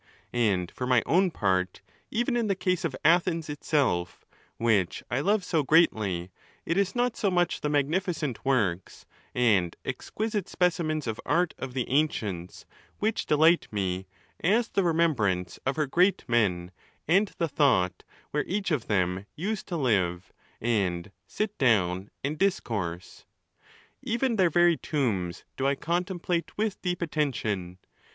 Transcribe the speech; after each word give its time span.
And 0.33 0.71
for 0.71 0.87
my 0.87 1.03
own 1.05 1.29
part, 1.29 1.83
even 2.09 2.35
in 2.35 2.47
the 2.47 2.55
case 2.55 2.83
of 2.83 2.95
Athens 3.05 3.51
itself, 3.51 4.25
which 4.57 5.03
I 5.11 5.19
love 5.19 5.43
so 5.43 5.61
greatly, 5.61 6.31
it 6.65 6.75
is 6.75 6.95
not 6.95 7.15
so 7.15 7.29
much 7.29 7.61
the 7.61 7.69
magni 7.69 7.99
ficent 7.99 8.37
works, 8.43 9.05
and 9.35 9.75
exquisite 9.85 10.49
specimens 10.49 11.05
of 11.05 11.21
art 11.23 11.53
of 11.59 11.75
the 11.75 11.87
ancients, 11.87 12.65
which 12.97 13.27
delight 13.27 13.67
me, 13.71 14.07
as 14.43 14.69
the 14.69 14.81
remembrance 14.81 15.59
of 15.67 15.75
her 15.75 15.85
great 15.85 16.27
men, 16.27 16.71
and 17.07 17.31
the 17.37 17.47
thought 17.47 18.01
where 18.31 18.43
each 18.47 18.71
of 18.71 18.87
them 18.87 19.27
used 19.35 19.67
to 19.67 19.77
live, 19.77 20.33
and 20.59 21.11
sit 21.27 21.55
down 21.59 22.09
and 22.23 22.39
discourse. 22.39 23.25
Even 24.01 24.37
their 24.37 24.49
very 24.49 24.77
tombs 24.77 25.45
do 25.55 25.67
I 25.67 25.75
contemplate 25.75 26.57
with 26.57 26.81
deep 26.81 27.03
attention. 27.03 27.77